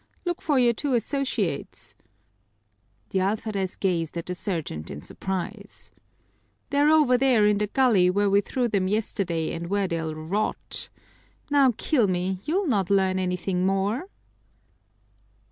[0.25, 1.93] Look for your two associates."
[3.11, 5.91] The alferez gazed at the sergeant in surprise.
[6.71, 10.89] "They're over there in the gully where we threw them yesterday and where they'll rot.
[11.51, 14.07] Now kill me, you'll not learn anything more."